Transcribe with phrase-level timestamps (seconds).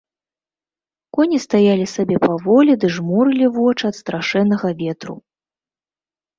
[1.17, 5.15] Коні стаялі сабе паволі ды жмурылі вочы ад страшэннага ветру.